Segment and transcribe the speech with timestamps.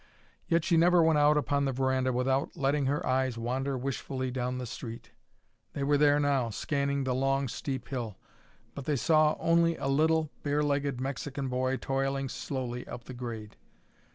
[0.47, 4.57] Yet she never went out upon the veranda without letting her eyes wander wishfully down
[4.57, 5.11] the street.
[5.73, 8.17] They were there now, scanning the long, steep hill.
[8.73, 13.57] But they saw only a little, bare legged Mexican boy toiling slowly up the grade.